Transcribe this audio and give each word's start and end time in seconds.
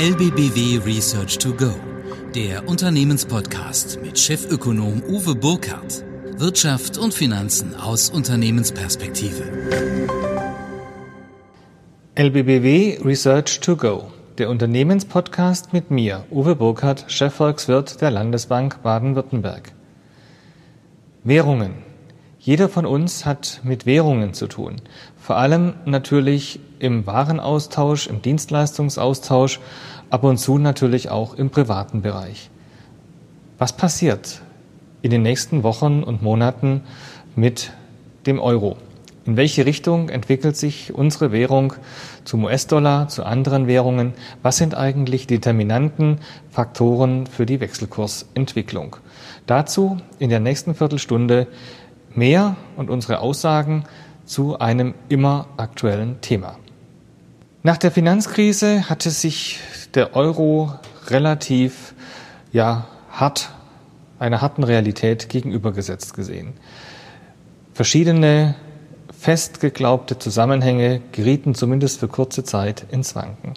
LBBW 0.00 0.78
Research 0.86 1.38
to 1.38 1.52
Go, 1.52 1.74
der 2.32 2.68
Unternehmenspodcast 2.68 4.00
mit 4.00 4.16
Chefökonom 4.16 5.02
Uwe 5.08 5.34
Burkhardt. 5.34 6.04
Wirtschaft 6.36 6.98
und 6.98 7.12
Finanzen 7.12 7.74
aus 7.74 8.08
Unternehmensperspektive. 8.08 9.42
LBBW 12.14 13.00
Research 13.04 13.58
to 13.58 13.74
Go, 13.74 14.12
der 14.38 14.50
Unternehmenspodcast 14.50 15.72
mit 15.72 15.90
mir, 15.90 16.26
Uwe 16.30 16.54
Burkhardt, 16.54 17.06
Chefvolkswirt 17.08 18.00
der 18.00 18.12
Landesbank 18.12 18.80
Baden-Württemberg. 18.84 19.72
Währungen. 21.24 21.88
Jeder 22.38 22.68
von 22.68 22.86
uns 22.86 23.26
hat 23.26 23.62
mit 23.64 23.84
Währungen 23.84 24.32
zu 24.32 24.46
tun. 24.46 24.76
Vor 25.28 25.36
allem 25.36 25.74
natürlich 25.84 26.58
im 26.78 27.06
Warenaustausch, 27.06 28.06
im 28.06 28.22
Dienstleistungsaustausch, 28.22 29.60
ab 30.08 30.24
und 30.24 30.38
zu 30.38 30.56
natürlich 30.56 31.10
auch 31.10 31.34
im 31.34 31.50
privaten 31.50 32.00
Bereich. 32.00 32.48
Was 33.58 33.74
passiert 33.74 34.40
in 35.02 35.10
den 35.10 35.20
nächsten 35.20 35.64
Wochen 35.64 36.02
und 36.02 36.22
Monaten 36.22 36.80
mit 37.36 37.72
dem 38.24 38.38
Euro? 38.40 38.78
In 39.26 39.36
welche 39.36 39.66
Richtung 39.66 40.08
entwickelt 40.08 40.56
sich 40.56 40.94
unsere 40.94 41.30
Währung 41.30 41.74
zum 42.24 42.44
US-Dollar, 42.44 43.08
zu 43.08 43.26
anderen 43.26 43.66
Währungen? 43.66 44.14
Was 44.42 44.56
sind 44.56 44.74
eigentlich 44.74 45.26
Determinanten, 45.26 46.20
Faktoren 46.50 47.26
für 47.26 47.44
die 47.44 47.60
Wechselkursentwicklung? 47.60 48.96
Dazu 49.44 49.98
in 50.18 50.30
der 50.30 50.40
nächsten 50.40 50.74
Viertelstunde 50.74 51.48
mehr 52.14 52.56
und 52.78 52.88
unsere 52.88 53.20
Aussagen 53.20 53.84
zu 54.28 54.58
einem 54.58 54.94
immer 55.08 55.48
aktuellen 55.56 56.20
Thema. 56.20 56.56
Nach 57.62 57.78
der 57.78 57.90
Finanzkrise 57.90 58.88
hatte 58.88 59.10
sich 59.10 59.58
der 59.94 60.14
Euro 60.14 60.72
relativ 61.08 61.94
ja, 62.52 62.86
hart 63.10 63.50
einer 64.18 64.40
harten 64.40 64.64
Realität 64.64 65.28
gegenübergesetzt 65.28 66.14
gesehen. 66.14 66.52
Verschiedene 67.72 68.54
fest 69.18 69.60
geglaubte 69.60 70.18
Zusammenhänge 70.18 71.00
gerieten 71.12 71.54
zumindest 71.54 71.98
für 71.98 72.08
kurze 72.08 72.44
Zeit 72.44 72.86
ins 72.90 73.14
Wanken. 73.16 73.54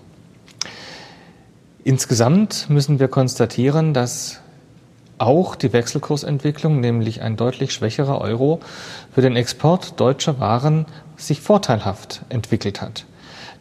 Insgesamt 1.83 2.69
müssen 2.69 2.99
wir 2.99 3.07
konstatieren, 3.07 3.93
dass 3.93 4.39
auch 5.21 5.55
die 5.55 5.71
Wechselkursentwicklung, 5.71 6.79
nämlich 6.79 7.21
ein 7.21 7.37
deutlich 7.37 7.73
schwächerer 7.73 8.19
Euro, 8.19 8.59
für 9.13 9.21
den 9.21 9.35
Export 9.35 9.99
deutscher 9.99 10.39
Waren 10.39 10.85
sich 11.15 11.41
vorteilhaft 11.41 12.23
entwickelt 12.29 12.81
hat. 12.81 13.05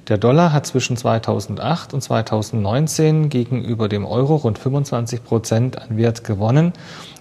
Der 0.08 0.18
Dollar 0.18 0.52
hat 0.52 0.66
zwischen 0.66 0.96
2008 0.96 1.94
und 1.94 2.00
2019 2.00 3.28
gegenüber 3.28 3.88
dem 3.88 4.06
Euro 4.06 4.36
rund 4.36 4.58
25 4.58 5.22
Prozent 5.22 5.80
an 5.80 5.96
Wert 5.96 6.24
gewonnen 6.24 6.72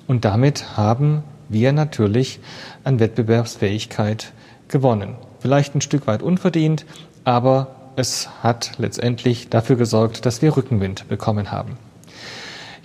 und 0.07 0.25
damit 0.25 0.77
haben 0.77 1.23
wir 1.49 1.73
natürlich 1.73 2.39
an 2.83 2.99
Wettbewerbsfähigkeit 2.99 4.31
gewonnen. 4.69 5.15
Vielleicht 5.39 5.75
ein 5.75 5.81
Stück 5.81 6.07
weit 6.07 6.23
unverdient, 6.23 6.85
aber 7.25 7.67
es 7.95 8.29
hat 8.41 8.71
letztendlich 8.77 9.49
dafür 9.49 9.75
gesorgt, 9.75 10.25
dass 10.25 10.41
wir 10.41 10.55
Rückenwind 10.55 11.07
bekommen 11.09 11.51
haben. 11.51 11.77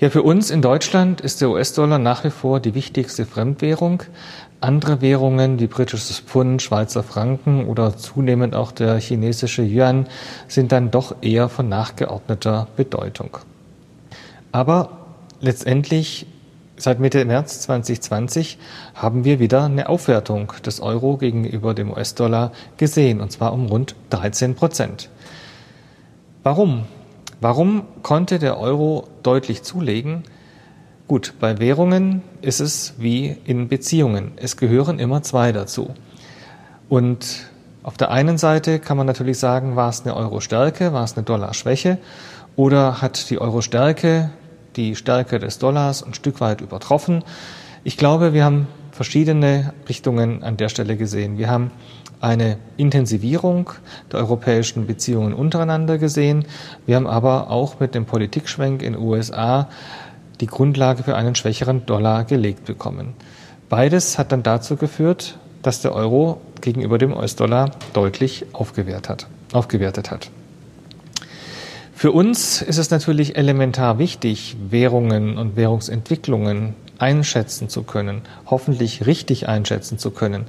Ja, 0.04 0.10
für 0.10 0.22
uns 0.22 0.50
in 0.50 0.60
Deutschland 0.60 1.22
ist 1.22 1.40
der 1.40 1.48
US-Dollar 1.48 1.98
nach 1.98 2.24
wie 2.24 2.30
vor 2.30 2.60
die 2.60 2.74
wichtigste 2.74 3.24
Fremdwährung. 3.24 4.02
Andere 4.60 5.00
Währungen 5.00 5.58
wie 5.60 5.66
britisches 5.66 6.20
Pfund, 6.20 6.60
Schweizer 6.60 7.02
Franken 7.02 7.64
oder 7.64 7.96
zunehmend 7.96 8.54
auch 8.54 8.70
der 8.70 9.00
chinesische 9.00 9.62
Yuan 9.62 10.06
sind 10.46 10.72
dann 10.72 10.90
doch 10.90 11.16
eher 11.22 11.48
von 11.48 11.70
nachgeordneter 11.70 12.68
Bedeutung. 12.76 13.38
Aber 14.52 14.90
letztendlich 15.40 16.26
Seit 16.76 17.00
Mitte 17.00 17.24
März 17.24 17.60
2020 17.60 18.58
haben 18.94 19.24
wir 19.24 19.38
wieder 19.38 19.64
eine 19.64 19.88
Aufwertung 19.88 20.52
des 20.66 20.80
Euro 20.80 21.16
gegenüber 21.16 21.72
dem 21.72 21.90
US-Dollar 21.90 22.52
gesehen, 22.76 23.22
und 23.22 23.32
zwar 23.32 23.54
um 23.54 23.66
rund 23.66 23.94
13 24.10 24.54
Prozent. 24.54 25.08
Warum? 26.42 26.84
Warum 27.44 27.82
konnte 28.00 28.38
der 28.38 28.58
Euro 28.58 29.06
deutlich 29.22 29.62
zulegen? 29.62 30.22
Gut, 31.06 31.34
bei 31.40 31.58
Währungen 31.58 32.22
ist 32.40 32.60
es 32.60 32.94
wie 32.96 33.36
in 33.44 33.68
Beziehungen. 33.68 34.32
Es 34.36 34.56
gehören 34.56 34.98
immer 34.98 35.22
zwei 35.22 35.52
dazu. 35.52 35.90
Und 36.88 37.50
auf 37.82 37.98
der 37.98 38.10
einen 38.10 38.38
Seite 38.38 38.78
kann 38.78 38.96
man 38.96 39.06
natürlich 39.06 39.38
sagen, 39.38 39.76
war 39.76 39.90
es 39.90 40.06
eine 40.06 40.16
Euro-Stärke, 40.16 40.94
war 40.94 41.04
es 41.04 41.18
eine 41.18 41.24
Dollar-Schwäche 41.24 41.98
oder 42.56 43.02
hat 43.02 43.28
die 43.28 43.38
Euro-Stärke 43.38 44.30
die 44.76 44.96
Stärke 44.96 45.38
des 45.38 45.58
Dollars 45.58 46.02
ein 46.02 46.14
Stück 46.14 46.40
weit 46.40 46.62
übertroffen. 46.62 47.24
Ich 47.82 47.98
glaube, 47.98 48.32
wir 48.32 48.46
haben 48.46 48.68
verschiedene 48.90 49.74
Richtungen 49.86 50.42
an 50.42 50.56
der 50.56 50.70
Stelle 50.70 50.96
gesehen. 50.96 51.36
Wir 51.36 51.50
haben 51.50 51.72
eine 52.20 52.58
Intensivierung 52.76 53.70
der 54.12 54.20
europäischen 54.20 54.86
Beziehungen 54.86 55.34
untereinander 55.34 55.98
gesehen. 55.98 56.44
Wir 56.86 56.96
haben 56.96 57.06
aber 57.06 57.50
auch 57.50 57.80
mit 57.80 57.94
dem 57.94 58.06
Politikschwenk 58.06 58.82
in 58.82 58.94
den 58.94 59.02
USA 59.02 59.68
die 60.40 60.46
Grundlage 60.46 61.02
für 61.02 61.16
einen 61.16 61.34
schwächeren 61.34 61.86
Dollar 61.86 62.24
gelegt 62.24 62.64
bekommen. 62.64 63.14
Beides 63.68 64.18
hat 64.18 64.32
dann 64.32 64.42
dazu 64.42 64.76
geführt, 64.76 65.38
dass 65.62 65.80
der 65.80 65.94
Euro 65.94 66.40
gegenüber 66.60 66.98
dem 66.98 67.14
US-Dollar 67.14 67.70
deutlich 67.92 68.46
aufgewertet 68.52 69.08
hat. 69.08 69.26
Aufgewertet 69.52 70.10
hat. 70.10 70.30
Für 71.94 72.12
uns 72.12 72.60
ist 72.60 72.78
es 72.78 72.90
natürlich 72.90 73.36
elementar 73.36 73.98
wichtig, 73.98 74.56
Währungen 74.68 75.38
und 75.38 75.56
Währungsentwicklungen 75.56 76.74
einschätzen 76.98 77.68
zu 77.68 77.82
können, 77.82 78.22
hoffentlich 78.46 79.06
richtig 79.06 79.48
einschätzen 79.48 79.98
zu 79.98 80.10
können. 80.10 80.44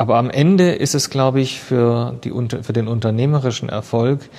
Aber 0.00 0.16
am 0.16 0.30
Ende 0.30 0.70
ist 0.70 0.94
es, 0.94 1.10
glaube 1.10 1.42
ich, 1.42 1.60
für, 1.60 2.18
die, 2.24 2.32
für 2.62 2.72
den 2.72 2.88
unternehmerischen 2.88 3.68
Erfolg 3.68 4.30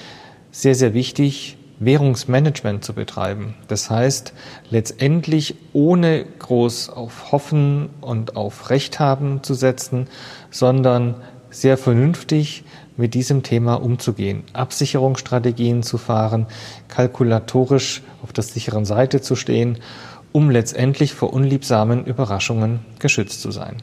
sehr, 0.50 0.74
sehr 0.74 0.96
wichtig, 0.96 1.56
Währungsmanagement 1.80 2.84
zu 2.84 2.94
betreiben. 2.94 3.54
Das 3.68 3.92
heißt, 3.92 4.34
letztendlich 4.72 5.54
ohne 5.72 6.26
groß 6.40 6.90
auf 6.90 7.32
Hoffen 7.32 7.92
und 8.02 8.36
auf 8.36 8.72
Recht 8.72 9.00
haben 9.00 9.44
zu 9.44 9.54
setzen, 9.54 10.08
sondern 10.50 11.14
sehr 11.52 11.78
vernünftig 11.78 12.64
mit 12.98 13.14
diesem 13.14 13.44
Thema 13.44 13.76
umzugehen, 13.76 14.42
Absicherungsstrategien 14.54 15.84
zu 15.84 16.00
fahren, 16.00 16.48
kalkulatorisch 16.88 18.02
auf 18.24 18.34
der 18.34 18.46
sicheren 18.46 18.86
Seite 18.86 19.22
zu 19.22 19.36
stehen, 19.36 19.78
um 20.32 20.50
letztendlich 20.50 21.14
vor 21.14 21.32
unliebsamen 21.32 22.04
Überraschungen 22.04 22.80
geschützt 22.98 23.44
zu 23.44 23.52
sein. 23.52 23.76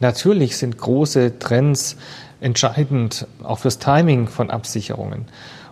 Natürlich 0.00 0.56
sind 0.56 0.78
große 0.78 1.38
Trends 1.38 1.96
entscheidend 2.40 3.26
auch 3.42 3.58
fürs 3.58 3.78
Timing 3.78 4.28
von 4.28 4.50
Absicherungen. 4.50 5.26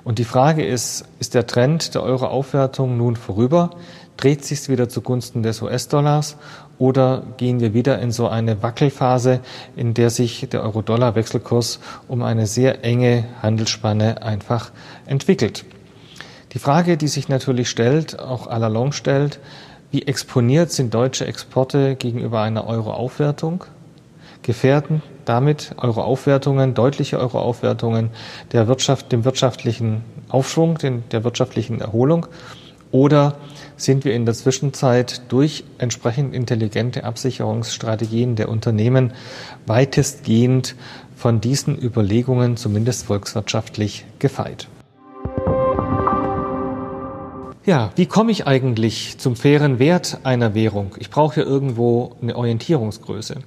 Und 0.05 0.19
die 0.19 0.25
Frage 0.25 0.65
ist, 0.65 1.05
ist 1.19 1.35
der 1.35 1.47
Trend 1.47 1.95
der 1.95 2.03
Euro-Aufwertung 2.03 2.97
nun 2.97 3.17
vorüber? 3.17 3.71
Dreht 4.19 4.45
sich 4.45 4.61
es 4.61 4.69
wieder 4.69 4.89
zugunsten 4.89 5.43
des 5.43 5.63
US-Dollars 5.63 6.37
oder 6.79 7.23
gehen 7.37 7.61
wir 7.61 7.73
wieder 7.73 7.99
in 8.01 8.11
so 8.13 8.29
eine 8.29 8.63
Wackelphase, 8.63 9.41
in 9.77 9.95
der 9.95 10.11
sich 10.11 10.47
der 10.51 10.63
Euro-Dollar-Wechselkurs 10.63 11.81
um 12.07 12.23
eine 12.23 12.47
sehr 12.47 12.85
enge 12.85 13.25
Handelsspanne 13.43 14.23
einfach 14.23 14.73
entwickelt? 15.07 15.65
Die 16.53 16.59
Frage, 16.59 16.97
die 16.97 17.09
sich 17.09 17.29
natürlich 17.29 17.69
stellt, 17.71 18.19
auch 18.19 18.47
à 18.47 18.59
la 18.59 18.69
longue 18.69 18.93
stellt, 18.93 19.41
wie 19.91 20.07
exponiert 20.07 20.71
sind 20.71 20.93
deutsche 20.93 21.27
Exporte 21.27 21.97
gegenüber 21.97 22.43
einer 22.43 22.67
Euro-Aufwertung? 22.67 23.65
Gefährden 24.43 25.03
damit 25.25 25.75
Euro-Aufwertungen, 25.77 26.75
deutliche 26.75 27.19
Euro-Aufwertungen 27.19 28.11
der 28.53 28.67
Wirtschaft, 28.67 29.13
dem 29.13 29.25
wirtschaftlichen 29.25 30.03
Aufschwung, 30.29 30.79
den, 30.79 31.05
der 31.11 31.25
wirtschaftlichen 31.25 31.81
Erholung? 31.81 32.27
Oder 32.91 33.37
sind 33.77 34.07
wir 34.07 34.15
in 34.15 34.25
der 34.25 34.35
Zwischenzeit 34.35 35.23
durch 35.29 35.65
entsprechend 35.77 36.35
intelligente 36.35 37.05
Absicherungsstrategien 37.05 38.35
der 38.35 38.49
Unternehmen 38.49 39.13
weitestgehend 39.67 40.75
von 41.19 41.41
diesen 41.41 41.77
Überlegungen 41.77 42.57
zumindest 42.57 43.07
volkswirtschaftlich 43.07 44.07
gefeit. 44.19 44.69
Ja, 47.67 47.91
wie 47.97 48.07
komme 48.07 48.31
ich 48.33 48.47
eigentlich 48.47 49.19
zum 49.19 49.37
fairen 49.37 49.79
Wert 49.79 50.21
einer 50.23 50.55
Währung? 50.55 50.95
Ich 50.99 51.11
brauche 51.11 51.41
ja 51.41 51.47
irgendwo 51.47 52.17
eine 52.23 52.35
Orientierungsgröße. 52.37 53.41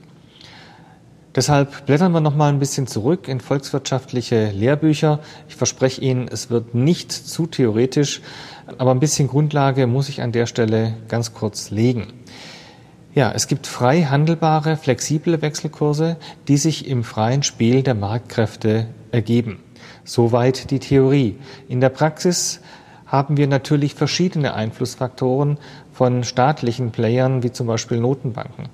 Deshalb 1.34 1.86
blättern 1.86 2.12
wir 2.12 2.20
noch 2.20 2.36
mal 2.36 2.50
ein 2.50 2.60
bisschen 2.60 2.88
zurück 2.88 3.30
in 3.30 3.40
volkswirtschaftliche 3.40 4.52
Lehrbücher. 4.52 5.20
Ich 5.48 5.56
verspreche 5.56 6.02
Ihnen, 6.02 6.28
es 6.28 6.50
wird 6.50 6.76
nicht 6.76 7.12
zu 7.12 7.48
theoretisch, 7.48 8.22
aber 8.78 8.92
ein 8.92 9.00
bisschen 9.00 9.30
Grundlage 9.30 9.88
muss 9.88 10.10
ich 10.10 10.22
an 10.22 10.34
der 10.34 10.46
Stelle 10.46 10.94
ganz 11.08 11.34
kurz 11.34 11.72
legen. 11.72 12.08
Ja, 13.14 13.32
es 13.32 13.48
gibt 13.48 13.68
frei 13.68 14.04
handelbare, 14.04 14.76
flexible 14.76 15.42
Wechselkurse, 15.42 16.18
die 16.50 16.58
sich 16.58 16.88
im 16.88 17.04
freien 17.04 17.44
Spiel 17.44 17.82
der 17.82 17.96
Marktkräfte 17.96 18.88
ergeben. 19.12 19.60
Soweit 20.04 20.70
die 20.72 20.80
Theorie. 20.80 21.38
In 21.70 21.80
der 21.80 21.90
Praxis 21.90 22.60
haben 23.06 23.38
wir 23.38 23.48
natürlich 23.48 23.96
verschiedene 23.96 24.54
Einflussfaktoren 24.54 25.58
von 25.94 26.24
staatlichen 26.24 26.92
Playern 26.92 27.44
wie 27.44 27.52
zum 27.52 27.68
Beispiel 27.68 28.00
Notenbanken. 28.00 28.70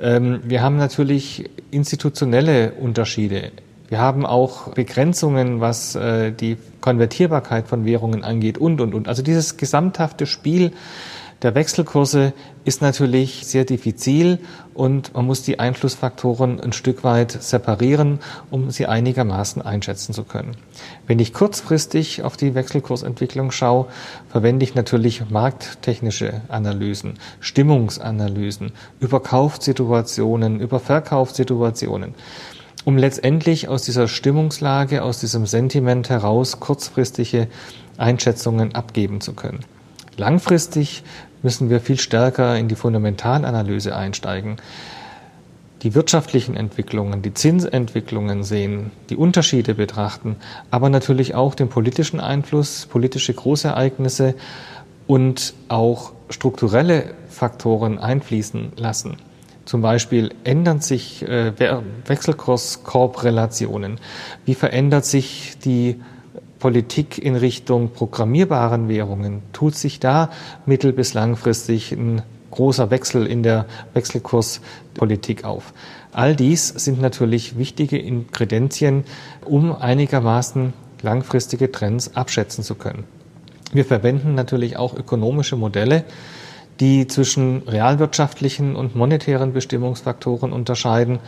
Ähm, 0.00 0.40
wir 0.44 0.62
haben 0.62 0.76
natürlich 0.76 1.50
institutionelle 1.70 2.72
Unterschiede. 2.72 3.52
Wir 3.88 3.98
haben 3.98 4.24
auch 4.24 4.72
Begrenzungen, 4.74 5.60
was 5.60 5.96
äh, 5.96 6.32
die 6.32 6.56
Konvertierbarkeit 6.80 7.66
von 7.66 7.84
Währungen 7.84 8.24
angeht 8.24 8.56
und, 8.56 8.80
und, 8.80 8.94
und. 8.94 9.08
Also 9.08 9.22
dieses 9.22 9.56
gesamthafte 9.56 10.26
Spiel 10.26 10.72
der 11.42 11.54
Wechselkurse 11.54 12.34
ist 12.64 12.82
natürlich 12.82 13.46
sehr 13.46 13.64
diffizil 13.64 14.40
und 14.74 15.14
man 15.14 15.24
muss 15.26 15.42
die 15.42 15.58
Einflussfaktoren 15.58 16.60
ein 16.60 16.74
Stück 16.74 17.02
weit 17.02 17.32
separieren, 17.32 18.18
um 18.50 18.70
sie 18.70 18.86
einigermaßen 18.86 19.62
einschätzen 19.62 20.12
zu 20.12 20.24
können. 20.24 20.56
Wenn 21.06 21.18
ich 21.18 21.32
kurzfristig 21.32 22.22
auf 22.22 22.36
die 22.36 22.54
Wechselkursentwicklung 22.54 23.52
schaue, 23.52 23.86
verwende 24.28 24.64
ich 24.64 24.74
natürlich 24.74 25.30
markttechnische 25.30 26.42
Analysen, 26.48 27.14
Stimmungsanalysen, 27.40 28.72
Überkaufssituationen, 29.00 30.60
Überverkaufssituationen 30.60 32.14
um 32.86 32.96
letztendlich 32.96 33.68
aus 33.68 33.82
dieser 33.82 34.08
Stimmungslage, 34.08 35.02
aus 35.02 35.20
diesem 35.20 35.44
Sentiment 35.44 36.08
heraus 36.08 36.60
kurzfristige 36.60 37.48
Einschätzungen 37.98 38.74
abgeben 38.74 39.20
zu 39.20 39.34
können. 39.34 39.60
Langfristig 40.16 41.02
müssen 41.42 41.70
wir 41.70 41.80
viel 41.80 41.98
stärker 41.98 42.56
in 42.56 42.68
die 42.68 42.74
Fundamentalanalyse 42.74 43.94
einsteigen, 43.94 44.56
die 45.82 45.94
wirtschaftlichen 45.94 46.56
Entwicklungen, 46.56 47.22
die 47.22 47.32
Zinsentwicklungen 47.32 48.42
sehen, 48.44 48.90
die 49.08 49.16
Unterschiede 49.16 49.74
betrachten, 49.74 50.36
aber 50.70 50.90
natürlich 50.90 51.34
auch 51.34 51.54
den 51.54 51.68
politischen 51.68 52.20
Einfluss, 52.20 52.86
politische 52.86 53.32
Großereignisse 53.32 54.34
und 55.06 55.54
auch 55.68 56.12
strukturelle 56.28 57.14
Faktoren 57.28 57.98
einfließen 57.98 58.72
lassen. 58.76 59.16
Zum 59.64 59.82
Beispiel 59.82 60.34
ändern 60.44 60.80
sich 60.80 61.22
äh, 61.22 61.52
Wechselkurs-Korb-Relationen. 62.06 63.98
Wie 64.44 64.54
verändert 64.54 65.04
sich 65.04 65.58
die 65.64 66.00
Politik 66.60 67.18
in 67.18 67.34
Richtung 67.34 67.90
programmierbaren 67.90 68.88
Währungen? 68.88 69.42
Tut 69.52 69.74
sich 69.74 69.98
da 69.98 70.30
mittel- 70.66 70.92
bis 70.92 71.14
langfristig 71.14 71.90
ein 71.92 72.22
großer 72.50 72.90
Wechsel 72.90 73.26
in 73.26 73.42
der 73.42 73.66
Wechselkurspolitik 73.94 75.44
auf? 75.44 75.72
All 76.12 76.36
dies 76.36 76.68
sind 76.68 77.00
natürlich 77.00 77.58
wichtige 77.58 77.98
Inkredenzien, 77.98 79.04
um 79.44 79.74
einigermaßen 79.74 80.74
langfristige 81.02 81.72
Trends 81.72 82.14
abschätzen 82.14 82.62
zu 82.62 82.74
können. 82.74 83.04
Wir 83.72 83.84
verwenden 83.84 84.34
natürlich 84.34 84.76
auch 84.76 84.94
ökonomische 84.94 85.56
Modelle, 85.56 86.04
die 86.80 87.06
zwischen 87.06 87.62
realwirtschaftlichen 87.66 88.76
und 88.76 88.96
monetären 88.96 89.52
Bestimmungsfaktoren 89.52 90.52
unterscheiden 90.52 91.20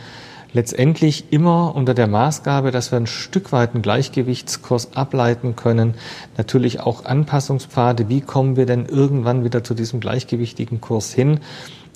letztendlich 0.53 1.25
immer 1.31 1.75
unter 1.75 1.93
der 1.93 2.07
Maßgabe, 2.07 2.71
dass 2.71 2.91
wir 2.91 2.97
ein 2.97 3.07
Stück 3.07 3.51
weit 3.51 3.73
einen 3.73 3.81
Gleichgewichtskurs 3.81 4.95
ableiten 4.95 5.55
können. 5.55 5.95
Natürlich 6.37 6.79
auch 6.79 7.05
Anpassungspfade. 7.05 8.07
Wie 8.07 8.21
kommen 8.21 8.55
wir 8.55 8.65
denn 8.65 8.85
irgendwann 8.85 9.43
wieder 9.43 9.63
zu 9.63 9.73
diesem 9.73 9.99
gleichgewichtigen 9.99 10.79
Kurs 10.79 11.11
hin? 11.11 11.39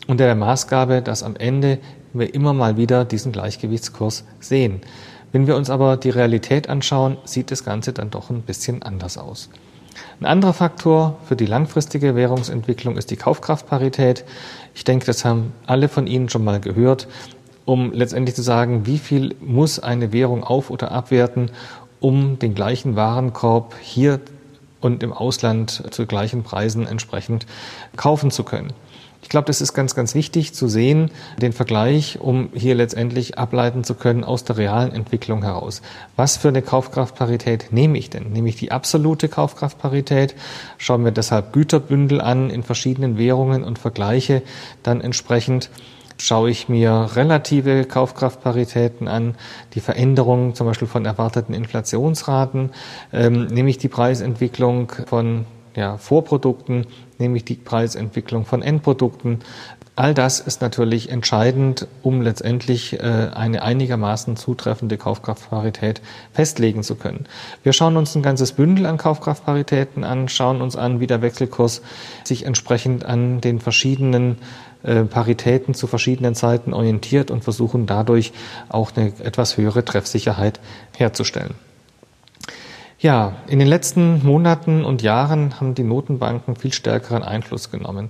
Unter 0.07 0.25
der 0.25 0.35
Maßgabe, 0.35 1.01
dass 1.01 1.23
am 1.23 1.35
Ende 1.35 1.79
wir 2.13 2.33
immer 2.33 2.53
mal 2.53 2.77
wieder 2.77 3.05
diesen 3.05 3.31
Gleichgewichtskurs 3.31 4.25
sehen. 4.39 4.81
Wenn 5.31 5.45
wir 5.45 5.55
uns 5.55 5.69
aber 5.69 5.97
die 5.97 6.09
Realität 6.09 6.69
anschauen, 6.69 7.17
sieht 7.25 7.51
das 7.51 7.63
Ganze 7.63 7.93
dann 7.93 8.09
doch 8.09 8.29
ein 8.29 8.41
bisschen 8.41 8.81
anders 8.81 9.17
aus. 9.17 9.49
Ein 10.19 10.25
anderer 10.25 10.53
Faktor 10.53 11.17
für 11.25 11.35
die 11.35 11.45
langfristige 11.45 12.15
Währungsentwicklung 12.15 12.97
ist 12.97 13.11
die 13.11 13.17
Kaufkraftparität. 13.17 14.25
Ich 14.73 14.83
denke, 14.83 15.05
das 15.05 15.25
haben 15.25 15.53
alle 15.65 15.89
von 15.89 16.07
Ihnen 16.07 16.29
schon 16.29 16.43
mal 16.43 16.59
gehört 16.59 17.07
um 17.67 17.91
letztendlich 17.91 18.33
zu 18.33 18.41
sagen, 18.41 18.85
wie 18.85 18.97
viel 18.97 19.35
muss 19.41 19.77
eine 19.77 20.13
Währung 20.13 20.43
auf- 20.43 20.69
oder 20.69 20.91
abwerten, 20.91 21.51
um 21.99 22.39
den 22.39 22.55
gleichen 22.55 22.95
Warenkorb 22.95 23.75
hier 23.81 24.21
und 24.79 25.03
im 25.03 25.11
Ausland 25.11 25.83
zu 25.91 26.05
gleichen 26.05 26.43
Preisen 26.43 26.87
entsprechend 26.87 27.45
kaufen 27.97 28.31
zu 28.31 28.43
können. 28.43 28.71
Ich 29.21 29.27
glaube, 29.27 29.47
das 29.47 29.59
ist 29.59 29.73
ganz, 29.73 29.95
ganz 29.95 30.15
wichtig 30.15 30.53
zu 30.53 30.69
sehen, 30.69 31.11
den 31.41 31.51
Vergleich, 31.51 32.21
um 32.21 32.49
hier 32.53 32.75
letztendlich 32.75 33.37
ableiten 33.37 33.83
zu 33.83 33.95
können 33.95 34.23
aus 34.23 34.45
der 34.45 34.55
realen 34.55 34.93
Entwicklung 34.93 35.43
heraus. 35.43 35.81
Was 36.15 36.37
für 36.37 36.47
eine 36.47 36.61
Kaufkraftparität 36.61 37.73
nehme 37.73 37.97
ich 37.97 38.09
denn? 38.09 38.31
Nehme 38.31 38.47
ich 38.47 38.55
die 38.55 38.71
absolute 38.71 39.27
Kaufkraftparität, 39.27 40.35
schaue 40.77 40.99
mir 40.99 41.11
deshalb 41.11 41.51
Güterbündel 41.51 42.21
an 42.21 42.49
in 42.49 42.63
verschiedenen 42.63 43.17
Währungen 43.17 43.65
und 43.65 43.77
vergleiche 43.77 44.43
dann 44.83 45.01
entsprechend 45.01 45.69
schaue 46.19 46.49
ich 46.49 46.69
mir 46.69 47.09
relative 47.15 47.85
Kaufkraftparitäten 47.85 49.07
an, 49.07 49.35
die 49.73 49.79
Veränderung 49.79 50.55
zum 50.55 50.67
Beispiel 50.67 50.87
von 50.87 51.05
erwarteten 51.05 51.53
Inflationsraten, 51.53 52.71
ähm, 53.13 53.45
nehme 53.47 53.69
ich 53.69 53.77
die 53.77 53.87
Preisentwicklung 53.87 54.91
von 55.05 55.45
ja, 55.75 55.97
Vorprodukten, 55.97 56.87
nehme 57.19 57.37
ich 57.37 57.45
die 57.45 57.55
Preisentwicklung 57.55 58.45
von 58.45 58.63
Endprodukten. 58.63 59.39
All 59.95 60.13
das 60.13 60.39
ist 60.39 60.61
natürlich 60.61 61.09
entscheidend, 61.09 61.87
um 62.03 62.21
letztendlich 62.21 62.99
äh, 62.99 63.29
eine 63.33 63.63
einigermaßen 63.63 64.37
zutreffende 64.37 64.97
Kaufkraftparität 64.97 66.01
festlegen 66.33 66.83
zu 66.83 66.95
können. 66.95 67.25
Wir 67.63 67.73
schauen 67.73 67.97
uns 67.97 68.15
ein 68.15 68.21
ganzes 68.21 68.51
Bündel 68.51 68.85
an 68.85 68.97
Kaufkraftparitäten 68.97 70.03
an, 70.03 70.29
schauen 70.29 70.61
uns 70.61 70.75
an, 70.75 70.99
wie 70.99 71.07
der 71.07 71.23
Wechselkurs 71.23 71.81
sich 72.23 72.45
entsprechend 72.45 73.05
an 73.05 73.41
den 73.41 73.59
verschiedenen 73.59 74.37
äh, 74.83 75.03
Paritäten 75.03 75.73
zu 75.73 75.87
verschiedenen 75.87 76.35
Zeiten 76.35 76.73
orientiert 76.73 77.31
und 77.31 77.43
versuchen 77.43 77.85
dadurch 77.85 78.31
auch 78.69 78.91
eine 78.95 79.13
etwas 79.23 79.57
höhere 79.57 79.83
Treffsicherheit 79.83 80.59
herzustellen. 80.95 81.55
Ja, 82.99 83.33
in 83.47 83.59
den 83.59 83.67
letzten 83.67 84.25
Monaten 84.25 84.83
und 84.83 85.03
Jahren 85.03 85.59
haben 85.59 85.75
die 85.75 85.83
Notenbanken 85.83 86.55
viel 86.55 86.73
stärkeren 86.73 87.21
Einfluss 87.21 87.69
genommen. 87.69 88.09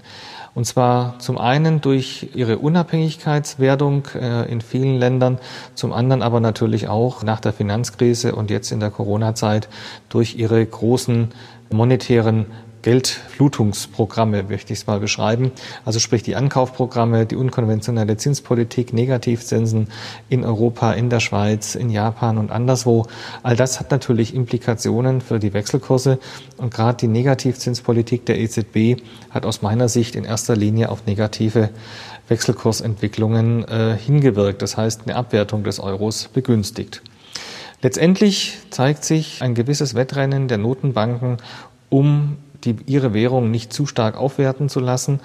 Und 0.56 0.66
zwar 0.66 1.20
zum 1.20 1.38
einen 1.38 1.82
durch 1.82 2.30
ihre 2.34 2.58
Unabhängigkeitswerdung 2.58 4.08
äh, 4.16 4.50
in 4.50 4.62
vielen 4.62 4.98
Ländern, 4.98 5.40
zum 5.76 5.92
anderen 5.92 6.22
aber 6.24 6.40
natürlich 6.40 6.88
auch 6.88 7.22
nach 7.22 7.42
der 7.42 7.52
Finanzkrise 7.52 8.34
und 8.34 8.50
jetzt 8.50 8.72
in 8.72 8.80
der 8.80 8.90
Corona-Zeit 8.90 9.68
durch 10.08 10.36
ihre 10.36 10.66
großen 10.66 11.30
monetären 11.70 12.46
Geldflutungsprogramme, 12.88 14.44
möchte 14.44 14.72
ich 14.72 14.80
es 14.80 14.88
mal 14.88 15.02
beschreiben. 15.02 15.52
Also 15.84 16.00
sprich 16.00 16.24
die 16.24 16.38
Ankaufprogramme, 16.38 17.26
die 17.26 17.36
unkonventionelle 17.36 18.16
Zinspolitik, 18.16 18.94
Negativzinsen 18.94 19.90
in 20.30 20.46
Europa, 20.46 20.94
in 20.94 21.10
der 21.10 21.20
Schweiz, 21.20 21.76
in 21.76 21.90
Japan 21.90 22.38
und 22.38 22.50
anderswo. 22.50 23.06
All 23.44 23.58
das 23.58 23.82
hat 23.82 23.92
natürlich 23.92 24.34
Implikationen 24.34 25.20
für 25.20 25.38
die 25.38 25.52
Wechselkurse. 25.52 26.18
Und 26.56 26.74
gerade 26.74 27.00
die 27.00 27.10
Negativzinspolitik 27.10 28.26
der 28.26 28.40
EZB 28.40 29.02
hat 29.32 29.46
aus 29.46 29.62
meiner 29.62 29.90
Sicht 29.90 30.16
in 30.16 30.24
erster 30.24 30.56
Linie 30.56 30.88
auf 30.88 31.06
negative 31.06 31.72
Wechselkursentwicklungen 32.30 33.68
äh, 33.68 33.98
hingewirkt. 33.98 34.62
Das 34.62 34.78
heißt, 34.78 35.02
eine 35.04 35.18
Abwertung 35.18 35.66
des 35.66 35.82
Euros 35.82 36.30
begünstigt. 36.30 37.02
Letztendlich 37.82 38.60
zeigt 38.70 39.04
sich 39.04 39.42
ein 39.42 39.56
gewisses 39.56 39.94
Wettrennen 39.94 40.48
der 40.48 40.58
Notenbanken 40.58 41.40
um 41.90 42.38
die, 42.64 42.76
ihre 42.86 43.14
Währung 43.14 43.52
nicht 43.52 43.74
zu 43.74 43.86
stark 43.86 44.18
aufwerten 44.18 44.70
zu 44.70 44.80
lassen. 44.80 45.20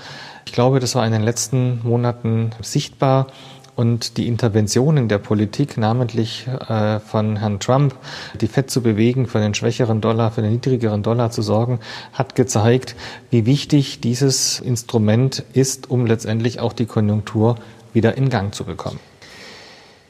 Ich 0.46 0.52
glaube, 0.52 0.80
das 0.80 0.94
war 0.94 1.06
in 1.06 1.12
den 1.12 1.22
letzten 1.22 1.80
Monaten 1.82 2.50
sichtbar. 2.60 3.28
Und 3.74 4.18
die 4.18 4.28
Interventionen 4.28 5.08
der 5.08 5.16
Politik, 5.16 5.78
namentlich 5.78 6.46
äh, 6.46 7.00
von 7.00 7.36
Herrn 7.36 7.58
Trump, 7.58 7.96
die 8.38 8.46
FED 8.46 8.70
zu 8.70 8.82
bewegen, 8.82 9.26
für 9.26 9.38
einen 9.38 9.54
schwächeren 9.54 10.02
Dollar, 10.02 10.30
für 10.30 10.42
einen 10.42 10.52
niedrigeren 10.52 11.02
Dollar 11.02 11.30
zu 11.30 11.40
sorgen, 11.40 11.80
hat 12.12 12.34
gezeigt, 12.34 12.94
wie 13.30 13.46
wichtig 13.46 14.02
dieses 14.02 14.60
Instrument 14.60 15.42
ist, 15.54 15.90
um 15.90 16.04
letztendlich 16.04 16.60
auch 16.60 16.74
die 16.74 16.84
Konjunktur 16.84 17.56
wieder 17.94 18.18
in 18.18 18.28
Gang 18.28 18.54
zu 18.54 18.64
bekommen. 18.64 19.00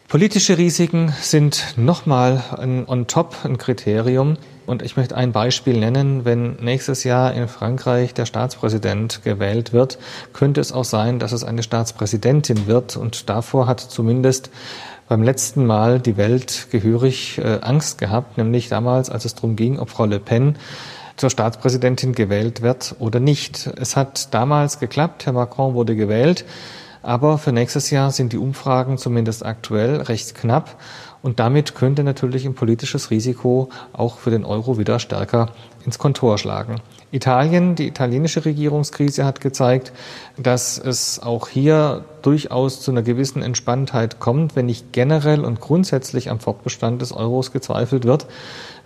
Politische 0.08 0.58
Risiken 0.58 1.14
sind 1.22 1.74
nochmal 1.76 2.42
on 2.86 3.06
top 3.06 3.36
ein 3.44 3.58
Kriterium. 3.58 4.36
Und 4.66 4.82
ich 4.82 4.96
möchte 4.96 5.16
ein 5.16 5.32
Beispiel 5.32 5.78
nennen. 5.78 6.24
Wenn 6.24 6.56
nächstes 6.56 7.04
Jahr 7.04 7.34
in 7.34 7.48
Frankreich 7.48 8.14
der 8.14 8.26
Staatspräsident 8.26 9.22
gewählt 9.24 9.72
wird, 9.72 9.98
könnte 10.32 10.60
es 10.60 10.72
auch 10.72 10.84
sein, 10.84 11.18
dass 11.18 11.32
es 11.32 11.44
eine 11.44 11.62
Staatspräsidentin 11.62 12.66
wird. 12.66 12.96
Und 12.96 13.28
davor 13.28 13.66
hat 13.66 13.80
zumindest 13.80 14.50
beim 15.08 15.22
letzten 15.22 15.66
Mal 15.66 16.00
die 16.00 16.16
Welt 16.16 16.68
gehörig 16.70 17.38
äh, 17.38 17.58
Angst 17.60 17.98
gehabt, 17.98 18.38
nämlich 18.38 18.68
damals, 18.68 19.10
als 19.10 19.24
es 19.24 19.34
darum 19.34 19.56
ging, 19.56 19.78
ob 19.78 19.90
Frau 19.90 20.06
Le 20.06 20.18
Pen 20.18 20.56
zur 21.16 21.30
Staatspräsidentin 21.30 22.14
gewählt 22.14 22.62
wird 22.62 22.96
oder 22.98 23.20
nicht. 23.20 23.66
Es 23.76 23.96
hat 23.96 24.32
damals 24.32 24.78
geklappt, 24.78 25.26
Herr 25.26 25.32
Macron 25.32 25.74
wurde 25.74 25.96
gewählt, 25.96 26.44
aber 27.02 27.38
für 27.38 27.52
nächstes 27.52 27.90
Jahr 27.90 28.10
sind 28.10 28.32
die 28.32 28.38
Umfragen 28.38 28.96
zumindest 28.96 29.44
aktuell 29.44 30.00
recht 30.00 30.34
knapp 30.34 30.76
und 31.22 31.40
damit 31.40 31.74
könnte 31.74 32.04
natürlich 32.04 32.44
ein 32.44 32.54
politisches 32.54 33.10
Risiko 33.10 33.70
auch 33.92 34.18
für 34.18 34.30
den 34.30 34.44
Euro 34.44 34.78
wieder 34.78 34.98
stärker 34.98 35.52
ins 35.84 35.98
Kontor 35.98 36.38
schlagen. 36.38 36.80
Italien, 37.12 37.74
die 37.74 37.86
italienische 37.86 38.44
Regierungskrise 38.46 39.26
hat 39.26 39.42
gezeigt, 39.42 39.92
dass 40.38 40.78
es 40.78 41.20
auch 41.22 41.46
hier 41.46 42.04
durchaus 42.22 42.80
zu 42.80 42.90
einer 42.90 43.02
gewissen 43.02 43.42
Entspanntheit 43.42 44.18
kommt, 44.18 44.56
wenn 44.56 44.66
nicht 44.66 44.92
generell 44.92 45.44
und 45.44 45.60
grundsätzlich 45.60 46.30
am 46.30 46.40
Fortbestand 46.40 47.02
des 47.02 47.12
Euros 47.12 47.52
gezweifelt 47.52 48.04
wird. 48.04 48.26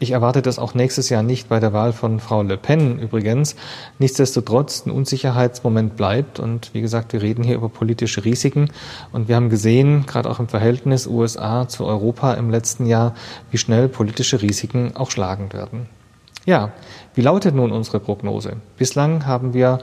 Ich 0.00 0.10
erwarte 0.10 0.42
das 0.42 0.58
auch 0.58 0.74
nächstes 0.74 1.08
Jahr 1.08 1.22
nicht 1.22 1.48
bei 1.48 1.60
der 1.60 1.72
Wahl 1.72 1.92
von 1.92 2.18
Frau 2.18 2.42
Le 2.42 2.56
Pen 2.56 2.98
übrigens. 2.98 3.54
Nichtsdestotrotz 4.00 4.84
ein 4.84 4.90
Unsicherheitsmoment 4.90 5.96
bleibt 5.96 6.40
und 6.40 6.74
wie 6.74 6.80
gesagt, 6.80 7.12
wir 7.12 7.22
reden 7.22 7.44
hier 7.44 7.54
über 7.54 7.68
politische 7.68 8.24
Risiken 8.24 8.70
und 9.12 9.28
wir 9.28 9.36
haben 9.36 9.50
gesehen, 9.50 10.04
gerade 10.04 10.28
auch 10.28 10.40
im 10.40 10.48
Verhältnis 10.48 11.06
USA 11.06 11.68
zu 11.68 11.86
Europa 11.86 12.34
im 12.34 12.50
letzten 12.50 12.86
Jahr, 12.86 13.14
wie 13.52 13.58
schnell 13.58 13.88
politische 13.88 14.42
Risiken 14.42 14.96
auch 14.96 15.12
schlagend 15.12 15.54
werden. 15.54 15.88
Ja, 16.46 16.70
wie 17.16 17.22
lautet 17.22 17.54
nun 17.54 17.72
unsere 17.72 17.98
Prognose? 17.98 18.58
Bislang 18.76 19.24
haben 19.24 19.54
wir 19.54 19.78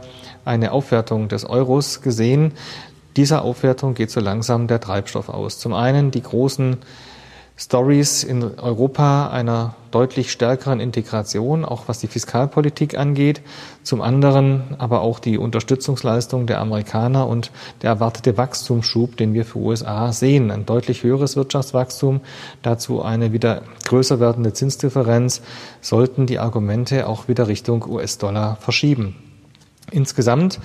eine 0.45 0.71
Aufwertung 0.71 1.29
des 1.29 1.45
Euros 1.45 2.01
gesehen. 2.01 2.51
Dieser 3.17 3.41
Aufwertung 3.41 3.95
geht 3.95 4.11
so 4.11 4.19
langsam 4.19 4.67
der 4.67 4.79
Treibstoff 4.79 5.29
aus. 5.29 5.57
Zum 5.57 5.73
einen 5.73 6.11
die 6.11 6.21
großen 6.21 6.77
Stories 7.55 8.23
in 8.23 8.43
Europa 8.59 9.29
einer 9.29 9.75
deutlich 9.91 10.31
stärkeren 10.31 10.79
Integration, 10.79 11.63
auch 11.63 11.83
was 11.87 11.99
die 11.99 12.07
Fiskalpolitik 12.07 12.97
angeht. 12.97 13.41
Zum 13.83 14.01
anderen 14.01 14.75
aber 14.79 15.01
auch 15.01 15.19
die 15.19 15.37
Unterstützungsleistung 15.37 16.47
der 16.47 16.59
Amerikaner 16.59 17.27
und 17.27 17.51
der 17.83 17.91
erwartete 17.91 18.37
Wachstumsschub, 18.37 19.17
den 19.17 19.35
wir 19.35 19.45
für 19.45 19.59
USA 19.59 20.11
sehen. 20.11 20.49
Ein 20.49 20.65
deutlich 20.65 21.03
höheres 21.03 21.35
Wirtschaftswachstum, 21.35 22.21
dazu 22.63 23.03
eine 23.03 23.33
wieder 23.33 23.61
größer 23.85 24.19
werdende 24.19 24.53
Zinsdifferenz, 24.53 25.41
sollten 25.79 26.25
die 26.25 26.39
Argumente 26.39 27.07
auch 27.07 27.27
wieder 27.27 27.47
Richtung 27.47 27.87
US-Dollar 27.87 28.55
verschieben. 28.55 29.15
Insgesamt 29.91 30.59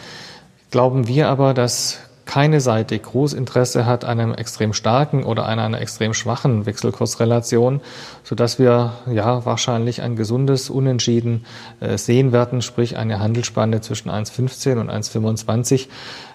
glauben 0.71 1.07
wir 1.07 1.29
aber, 1.29 1.53
dass 1.53 1.99
keine 2.29 2.61
Seite 2.61 2.99
Großinteresse 2.99 3.87
hat 3.87 4.05
an 4.05 4.21
einem 4.21 4.35
extrem 4.35 4.75
starken 4.75 5.25
oder 5.25 5.47
an 5.47 5.59
einer 5.59 5.81
extrem 5.81 6.13
schwachen 6.13 6.67
Wechselkursrelation, 6.67 7.81
so 8.23 8.35
dass 8.35 8.59
wir 8.59 8.93
ja 9.11 9.47
wahrscheinlich 9.47 10.03
ein 10.03 10.15
gesundes 10.15 10.69
Unentschieden 10.69 11.47
äh, 11.81 11.97
sehen 11.97 12.31
werden, 12.31 12.61
sprich 12.61 12.99
eine 12.99 13.19
Handelsspanne 13.19 13.81
zwischen 13.81 14.11
1,15 14.11 14.79
und 14.79 14.91
1,25 14.91 15.89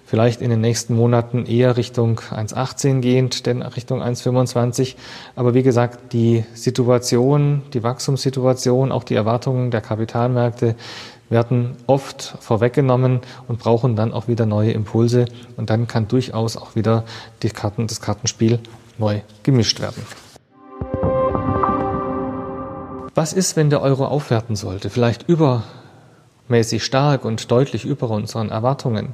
vielleicht 0.05 0.41
in 0.41 0.49
den 0.49 0.61
nächsten 0.61 0.95
Monaten 0.95 1.45
eher 1.45 1.77
Richtung 1.77 2.19
1,18 2.19 2.99
gehend, 2.99 3.45
denn 3.45 3.61
Richtung 3.61 4.01
1,25. 4.01 4.95
Aber 5.35 5.53
wie 5.53 5.63
gesagt, 5.63 6.13
die 6.13 6.43
Situation, 6.53 7.63
die 7.73 7.81
Wachstumssituation, 7.81 8.91
auch 8.91 9.03
die 9.05 9.15
Erwartungen 9.15 9.71
der 9.71 9.81
Kapitalmärkte 9.81 10.75
werden 11.33 11.75
oft 11.85 12.35
vorweggenommen 12.39 13.19
und 13.49 13.59
brauchen 13.59 13.97
dann 13.97 14.13
auch 14.13 14.29
wieder 14.29 14.45
neue 14.45 14.71
Impulse. 14.71 15.25
Und 15.57 15.69
dann 15.69 15.87
kann 15.87 16.07
durchaus 16.07 16.55
auch 16.55 16.77
wieder 16.77 17.03
die 17.41 17.49
Karten, 17.49 17.87
das 17.87 17.99
Kartenspiel 17.99 18.59
neu 18.97 19.19
gemischt 19.43 19.81
werden. 19.81 20.03
Was 23.15 23.33
ist, 23.33 23.57
wenn 23.57 23.69
der 23.69 23.81
Euro 23.81 24.05
aufwerten 24.05 24.55
sollte? 24.55 24.89
Vielleicht 24.89 25.27
übermäßig 25.27 26.83
stark 26.83 27.25
und 27.25 27.51
deutlich 27.51 27.83
über 27.83 28.09
unseren 28.09 28.49
Erwartungen. 28.49 29.09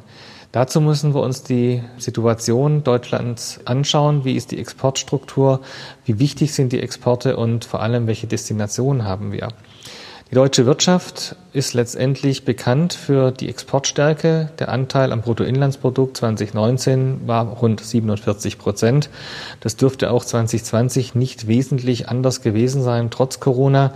Dazu 0.51 0.81
müssen 0.81 1.13
wir 1.13 1.21
uns 1.21 1.43
die 1.43 1.83
Situation 1.97 2.83
Deutschlands 2.83 3.59
anschauen. 3.65 4.25
Wie 4.25 4.35
ist 4.35 4.51
die 4.51 4.57
Exportstruktur? 4.57 5.61
Wie 6.05 6.17
wichtig 6.17 6.53
sind 6.53 6.71
die 6.71 6.81
Exporte 6.81 7.37
und 7.37 7.65
vor 7.65 7.81
allem, 7.81 8.07
welche 8.07 8.25
Destinationen 8.25 9.03
haben 9.03 9.31
wir? 9.31 9.49
Die 10.31 10.35
deutsche 10.35 10.67
Wirtschaft 10.67 11.35
ist 11.53 11.73
letztendlich 11.73 12.45
bekannt 12.45 12.93
für 12.93 13.31
die 13.31 13.49
Exportstärke. 13.49 14.51
Der 14.59 14.69
Anteil 14.69 15.11
am 15.11 15.21
Bruttoinlandsprodukt 15.21 16.17
2019 16.17 17.21
war 17.27 17.47
rund 17.47 17.81
47 17.81 18.59
Prozent. 18.59 19.09
Das 19.59 19.75
dürfte 19.75 20.11
auch 20.11 20.23
2020 20.23 21.15
nicht 21.15 21.47
wesentlich 21.47 22.09
anders 22.09 22.43
gewesen 22.43 22.83
sein. 22.83 23.09
Trotz 23.09 23.39
Corona 23.39 23.91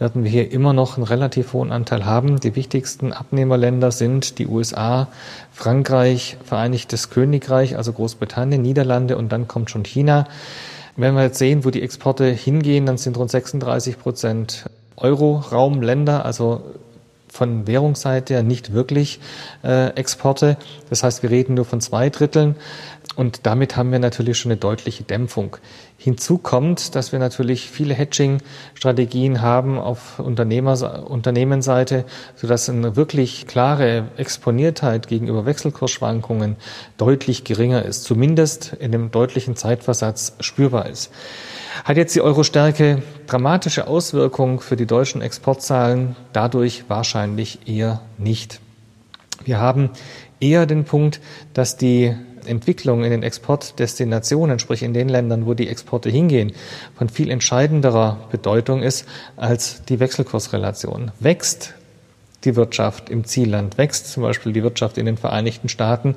werden 0.00 0.24
wir 0.24 0.30
hier 0.32 0.50
immer 0.50 0.72
noch 0.72 0.96
einen 0.96 1.06
relativ 1.06 1.52
hohen 1.52 1.70
Anteil 1.70 2.04
haben. 2.04 2.40
Die 2.40 2.56
wichtigsten 2.56 3.12
Abnehmerländer 3.12 3.92
sind 3.92 4.40
die 4.40 4.48
USA, 4.48 5.06
Frankreich, 5.52 6.36
Vereinigtes 6.44 7.10
Königreich, 7.10 7.76
also 7.76 7.92
Großbritannien, 7.92 8.60
Niederlande 8.60 9.16
und 9.16 9.30
dann 9.30 9.46
kommt 9.46 9.70
schon 9.70 9.84
China. 9.84 10.26
Wenn 10.96 11.14
wir 11.14 11.22
jetzt 11.22 11.38
sehen, 11.38 11.64
wo 11.64 11.70
die 11.70 11.82
Exporte 11.82 12.24
hingehen, 12.24 12.86
dann 12.86 12.98
sind 12.98 13.16
rund 13.16 13.30
36 13.30 14.00
Prozent 14.00 14.64
Euro-Raum-Länder, 14.96 16.24
also 16.24 16.62
von 17.28 17.66
Währungsseite 17.66 18.34
her 18.34 18.42
nicht 18.42 18.72
wirklich 18.72 19.20
äh, 19.62 19.90
Exporte. 19.90 20.56
Das 20.88 21.02
heißt, 21.02 21.22
wir 21.22 21.30
reden 21.30 21.54
nur 21.54 21.64
von 21.64 21.80
zwei 21.80 22.08
Dritteln. 22.08 22.56
Und 23.14 23.46
damit 23.46 23.76
haben 23.76 23.92
wir 23.92 23.98
natürlich 23.98 24.38
schon 24.38 24.52
eine 24.52 24.58
deutliche 24.58 25.02
Dämpfung. 25.02 25.56
Hinzu 25.96 26.36
kommt, 26.36 26.94
dass 26.94 27.12
wir 27.12 27.18
natürlich 27.18 27.70
viele 27.70 27.94
Hedging-Strategien 27.94 29.40
haben 29.40 29.78
auf 29.78 30.18
Unternehmer, 30.18 31.08
Unternehmensseite, 31.08 32.04
sodass 32.34 32.68
eine 32.68 32.94
wirklich 32.94 33.46
klare 33.46 34.08
Exponiertheit 34.18 35.08
gegenüber 35.08 35.46
Wechselkursschwankungen 35.46 36.56
deutlich 36.98 37.44
geringer 37.44 37.84
ist, 37.84 38.04
zumindest 38.04 38.74
in 38.74 38.92
dem 38.92 39.10
deutlichen 39.10 39.56
Zeitversatz 39.56 40.34
spürbar 40.40 40.86
ist. 40.86 41.10
Hat 41.84 41.96
jetzt 41.96 42.14
die 42.14 42.20
Euro-Stärke 42.20 43.02
dramatische 43.26 43.86
Auswirkungen 43.86 44.60
für 44.60 44.76
die 44.76 44.86
deutschen 44.86 45.22
Exportzahlen? 45.22 46.16
Dadurch 46.32 46.84
wahrscheinlich 46.88 47.60
eher 47.66 48.00
nicht. 48.18 48.60
Wir 49.44 49.60
haben 49.60 49.90
eher 50.40 50.66
den 50.66 50.84
Punkt, 50.84 51.20
dass 51.54 51.76
die 51.76 52.16
Entwicklung 52.46 53.04
in 53.04 53.10
den 53.10 53.22
Exportdestinationen, 53.22 54.58
sprich 54.58 54.82
in 54.82 54.94
den 54.94 55.08
Ländern, 55.08 55.46
wo 55.46 55.54
die 55.54 55.68
Exporte 55.68 56.10
hingehen, 56.10 56.52
von 56.96 57.08
viel 57.08 57.30
entscheidenderer 57.30 58.18
Bedeutung 58.30 58.82
ist 58.82 59.06
als 59.36 59.84
die 59.84 60.00
Wechselkursrelation. 60.00 61.10
Wächst 61.20 61.74
die 62.44 62.56
Wirtschaft 62.56 63.10
im 63.10 63.24
Zielland, 63.24 63.76
wächst 63.76 64.12
zum 64.12 64.22
Beispiel 64.22 64.52
die 64.52 64.62
Wirtschaft 64.62 64.98
in 64.98 65.06
den 65.06 65.16
Vereinigten 65.16 65.68
Staaten, 65.68 66.16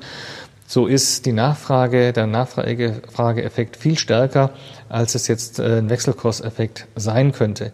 so 0.70 0.86
ist 0.86 1.26
die 1.26 1.32
Nachfrage, 1.32 2.12
der 2.12 2.28
Nachfrageeffekt 2.28 3.76
viel 3.76 3.98
stärker, 3.98 4.50
als 4.88 5.16
es 5.16 5.26
jetzt 5.26 5.58
äh, 5.58 5.78
ein 5.78 5.90
Wechselkurseffekt 5.90 6.86
sein 6.94 7.32
könnte. 7.32 7.72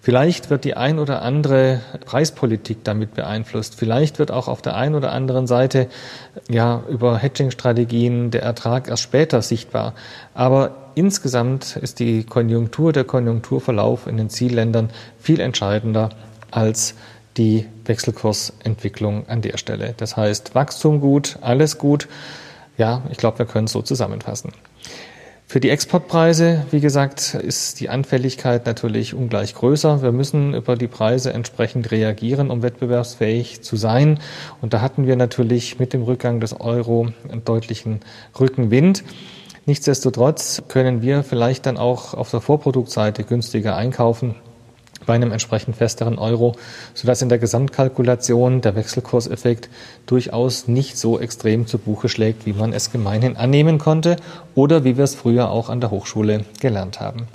Vielleicht 0.00 0.50
wird 0.50 0.64
die 0.64 0.76
ein 0.76 0.98
oder 0.98 1.22
andere 1.22 1.80
Preispolitik 2.04 2.82
damit 2.82 3.14
beeinflusst. 3.14 3.76
Vielleicht 3.76 4.18
wird 4.18 4.32
auch 4.32 4.48
auf 4.48 4.62
der 4.62 4.74
einen 4.74 4.96
oder 4.96 5.12
anderen 5.12 5.46
Seite 5.46 5.86
ja 6.50 6.82
über 6.88 7.18
Hedging-Strategien 7.18 8.32
der 8.32 8.42
Ertrag 8.42 8.88
erst 8.88 9.04
später 9.04 9.40
sichtbar. 9.40 9.94
Aber 10.34 10.90
insgesamt 10.96 11.76
ist 11.76 12.00
die 12.00 12.24
Konjunktur, 12.24 12.92
der 12.92 13.04
Konjunkturverlauf 13.04 14.08
in 14.08 14.16
den 14.16 14.28
Zielländern 14.28 14.90
viel 15.20 15.38
entscheidender 15.38 16.08
als 16.50 16.96
die 17.36 17.66
Wechselkursentwicklung 17.84 19.28
an 19.28 19.42
der 19.42 19.58
Stelle. 19.58 19.94
Das 19.96 20.16
heißt, 20.16 20.54
Wachstum 20.54 21.00
gut, 21.00 21.38
alles 21.40 21.78
gut. 21.78 22.08
Ja, 22.76 23.02
ich 23.10 23.18
glaube, 23.18 23.38
wir 23.38 23.46
können 23.46 23.66
es 23.66 23.72
so 23.72 23.82
zusammenfassen. 23.82 24.52
Für 25.46 25.60
die 25.60 25.70
Exportpreise, 25.70 26.66
wie 26.70 26.80
gesagt, 26.80 27.34
ist 27.34 27.78
die 27.78 27.88
Anfälligkeit 27.88 28.66
natürlich 28.66 29.14
ungleich 29.14 29.54
größer. 29.54 30.02
Wir 30.02 30.10
müssen 30.10 30.54
über 30.54 30.74
die 30.74 30.88
Preise 30.88 31.32
entsprechend 31.32 31.90
reagieren, 31.92 32.50
um 32.50 32.62
wettbewerbsfähig 32.62 33.62
zu 33.62 33.76
sein. 33.76 34.18
Und 34.62 34.72
da 34.72 34.80
hatten 34.80 35.06
wir 35.06 35.16
natürlich 35.16 35.78
mit 35.78 35.92
dem 35.92 36.02
Rückgang 36.02 36.40
des 36.40 36.58
Euro 36.58 37.08
einen 37.30 37.44
deutlichen 37.44 38.00
Rückenwind. 38.40 39.04
Nichtsdestotrotz 39.66 40.62
können 40.68 41.02
wir 41.02 41.22
vielleicht 41.22 41.66
dann 41.66 41.76
auch 41.76 42.14
auf 42.14 42.30
der 42.30 42.40
Vorproduktseite 42.40 43.22
günstiger 43.22 43.76
einkaufen 43.76 44.34
bei 45.06 45.14
einem 45.14 45.32
entsprechend 45.32 45.76
festeren 45.76 46.18
Euro, 46.18 46.56
sodass 46.94 47.22
in 47.22 47.28
der 47.28 47.38
Gesamtkalkulation 47.38 48.60
der 48.60 48.76
Wechselkurseffekt 48.76 49.68
durchaus 50.06 50.68
nicht 50.68 50.98
so 50.98 51.18
extrem 51.18 51.66
zu 51.66 51.78
Buche 51.78 52.08
schlägt, 52.08 52.46
wie 52.46 52.52
man 52.52 52.72
es 52.72 52.92
gemeinhin 52.92 53.36
annehmen 53.36 53.78
konnte 53.78 54.16
oder 54.54 54.84
wie 54.84 54.96
wir 54.96 55.04
es 55.04 55.14
früher 55.14 55.50
auch 55.50 55.68
an 55.68 55.80
der 55.80 55.90
Hochschule 55.90 56.44
gelernt 56.60 57.00
haben. 57.00 57.28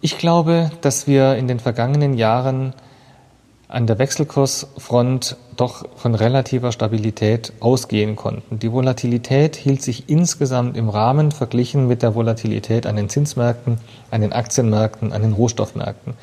Ich 0.00 0.18
glaube, 0.18 0.70
dass 0.82 1.06
wir 1.06 1.36
in 1.36 1.48
den 1.48 1.60
vergangenen 1.60 2.12
Jahren 2.12 2.74
an 3.74 3.88
der 3.88 3.98
Wechselkursfront 3.98 5.36
doch 5.56 5.84
von 5.96 6.14
relativer 6.14 6.70
Stabilität 6.70 7.52
ausgehen 7.58 8.14
konnten. 8.14 8.60
Die 8.60 8.70
Volatilität 8.70 9.56
hielt 9.56 9.82
sich 9.82 10.08
insgesamt 10.08 10.76
im 10.76 10.88
Rahmen 10.88 11.32
verglichen 11.32 11.88
mit 11.88 12.02
der 12.02 12.14
Volatilität 12.14 12.86
an 12.86 12.94
den 12.94 13.08
Zinsmärkten, 13.08 13.78
an 14.12 14.20
den 14.20 14.32
Aktienmärkten, 14.32 15.12
an 15.12 15.22
den 15.22 15.32
Rohstoffmärkten. 15.32 16.14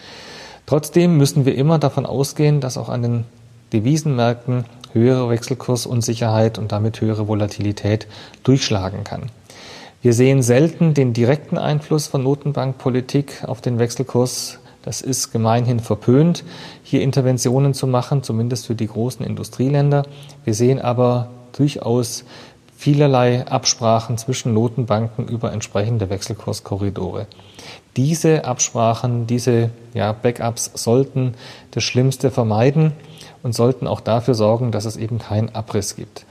Trotzdem 0.65 1.17
müssen 1.17 1.45
wir 1.45 1.55
immer 1.55 1.77
davon 1.77 2.05
ausgehen, 2.05 2.61
dass 2.61 2.77
auch 2.77 2.87
an 2.87 3.01
den 3.01 3.25
Devisenmärkten 3.73 4.63
höhere 4.93 5.29
Wechselkursunsicherheit 5.29 6.57
und 6.57 6.71
damit 6.71 7.01
höhere 7.01 7.27
Volatilität 7.27 8.07
durchschlagen 8.43 9.03
kann. 9.03 9.23
Wir 10.01 10.13
sehen 10.13 10.41
selten 10.41 10.93
den 10.93 11.11
direkten 11.11 11.57
Einfluss 11.57 12.07
von 12.07 12.23
Notenbankpolitik 12.23 13.43
auf 13.45 13.59
den 13.59 13.77
Wechselkurs 13.77 14.59
Das 14.83 15.01
ist 15.01 15.31
gemeinhin 15.31 15.79
verpönt, 15.79 16.43
hier 16.83 17.01
Interventionen 17.01 17.73
zu 17.73 17.85
machen, 17.85 18.23
zumindest 18.23 18.65
für 18.67 18.75
die 18.75 18.87
großen 18.87 19.25
Industrieländer. 19.25 20.03
Wir 20.43 20.53
sehen 20.53 20.81
aber 20.81 21.29
durchaus 21.55 22.23
vielerlei 22.75 23.45
Absprachen 23.45 24.17
zwischen 24.17 24.55
Notenbanken 24.55 25.27
über 25.27 25.53
entsprechende 25.53 26.09
Wechselkurskorridore. 26.09 27.27
Diese 27.95 28.45
Absprachen, 28.45 29.27
diese 29.27 29.69
ja, 29.93 30.13
Backups 30.13 30.71
sollten 30.73 31.35
das 31.71 31.83
Schlimmste 31.83 32.31
vermeiden 32.31 32.93
und 33.43 33.53
sollten 33.53 33.85
auch 33.85 34.01
dafür 34.01 34.33
sorgen, 34.33 34.71
dass 34.71 34.85
es 34.85 34.97
eben 34.97 35.19
keinen 35.19 35.53
Abriss 35.53 35.95
gibt. 35.95 36.25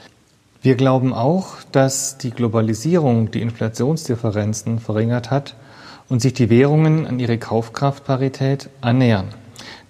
Wir 0.63 0.75
glauben 0.75 1.15
auch, 1.15 1.55
dass 1.71 2.19
die 2.19 2.33
Globalisierung 2.33 3.31
die 3.31 3.43
Inflationsdifferenzen 3.43 4.81
verringert 4.81 5.31
hat 5.31 5.55
und 6.11 6.21
sich 6.21 6.35
die 6.35 6.51
Währungen 6.51 7.07
an 7.07 7.19
ihre 7.19 7.39
Kaufkraftparität 7.39 8.69
annähern. 8.83 9.29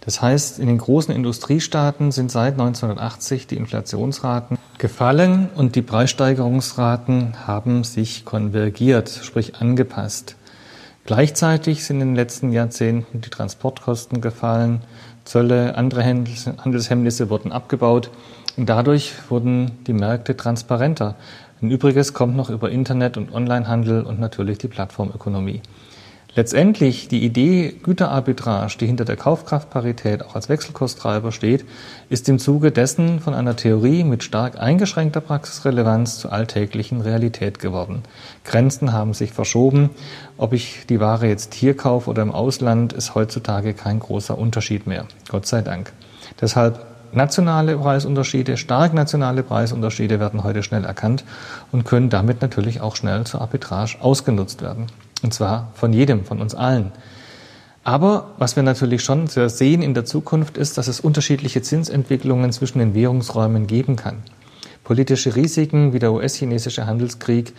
Das 0.03 0.23
heißt, 0.23 0.61
in 0.61 0.69
den 0.69 0.79
großen 0.79 1.15
Industriestaaten 1.15 2.13
sind 2.13 2.31
seit 2.31 2.53
1980 2.53 3.49
die 3.49 3.57
Inflationsraten 3.57 4.57
gefallen 4.79 5.51
und 5.57 5.75
die 5.75 5.83
Preissteigerungsraten 5.83 7.47
haben 7.47 7.85
sich 7.85 8.25
konvergiert, 8.25 9.11
sprich 9.23 9.57
angepasst. 9.57 10.37
Gleichzeitig 11.05 11.85
sind 11.85 12.01
in 12.01 12.09
den 12.09 12.17
letzten 12.17 12.53
Jahrzehnten 12.53 13.21
die 13.21 13.31
Transportkosten 13.31 14.21
gefallen, 14.21 14.83
Zölle, 15.25 15.77
andere 15.77 16.05
Handelshemmnisse 16.05 17.31
wurden 17.31 17.53
abgebaut 17.53 18.11
und 18.57 18.69
dadurch 18.69 19.13
wurden 19.29 19.73
die 19.87 19.93
Märkte 19.93 20.37
transparenter. 20.37 21.15
Ein 21.63 21.71
Übriges 21.71 22.15
kommt 22.15 22.37
noch 22.37 22.49
über 22.49 22.71
Internet 22.71 23.17
und 23.17 23.33
Onlinehandel 23.33 24.03
und 24.03 24.19
natürlich 24.19 24.59
die 24.59 24.69
Plattformökonomie. 24.69 25.61
Letztendlich 26.37 27.09
die 27.09 27.25
Idee 27.25 27.75
Güterarbitrage, 27.83 28.79
die 28.79 28.87
hinter 28.87 29.05
der 29.05 29.17
Kaufkraftparität 29.17 30.25
auch 30.25 30.37
als 30.37 30.49
Wechselkurstreiber 30.49 31.33
steht, 31.33 31.65
ist 32.09 32.29
im 32.29 32.39
Zuge 32.39 32.71
dessen 32.71 33.19
von 33.19 33.35
einer 33.35 33.57
Theorie 33.57 34.05
mit 34.05 34.23
stark 34.23 34.61
eingeschränkter 34.61 35.21
Praxisrelevanz 35.21 36.21
zur 36.21 36.33
alltäglichen 36.33 37.01
Realität 37.01 37.59
geworden. 37.59 38.03
Grenzen 38.45 38.93
haben 38.93 39.13
sich 39.13 39.33
verschoben. 39.33 39.91
Ob 40.37 40.53
ich 40.53 40.87
die 40.89 41.01
Ware 41.01 41.27
jetzt 41.27 41.53
hier 41.55 41.77
kaufe 41.77 42.09
oder 42.09 42.23
im 42.23 42.31
Ausland, 42.31 42.93
ist 42.93 43.17
heutzutage 43.17 43.75
kein 43.75 43.99
großer 43.99 44.39
Unterschied 44.39 44.87
mehr. 44.87 45.07
Gott 45.29 45.47
sei 45.47 45.63
Dank. 45.63 45.93
Deshalb 46.41 46.87
nationale 47.13 47.77
Preisunterschiede, 47.77 48.57
stark 48.57 48.95
nationale 48.95 49.43
Preisunterschiede 49.43 50.21
werden 50.21 50.45
heute 50.45 50.63
schnell 50.63 50.85
erkannt 50.85 51.25
und 51.73 51.85
können 51.85 52.09
damit 52.09 52.41
natürlich 52.41 52.81
auch 52.81 52.95
schnell 52.95 53.25
zur 53.25 53.41
Arbitrage 53.41 53.97
ausgenutzt 54.01 54.63
werden. 54.63 54.87
Und 55.23 55.35
zwar 55.35 55.73
von 55.75 55.93
jedem, 55.93 56.25
von 56.25 56.41
uns 56.41 56.55
allen. 56.55 56.93
Aber 57.83 58.35
was 58.39 58.57
wir 58.57 58.63
natürlich 58.63 59.03
schon 59.03 59.27
sehen 59.27 59.83
in 59.83 59.95
der 59.95 60.05
Zukunft 60.05 60.59
ist, 60.59 60.77
dass 60.77 60.89
es 60.89 61.01
unterschiedliche 61.01 61.63
Zinsentwicklungen 61.63 62.53
zwischen 62.53 62.79
den 62.79 62.95
Währungsräumen 62.95 63.67
geben 63.67 63.97
kann. 63.97 64.19
Politische 64.85 65.35
Risiken 65.35 65.93
wie 65.93 65.99
der 65.99 66.13
US-chinesische 66.13 66.87
Handelskrieg, 66.87 67.55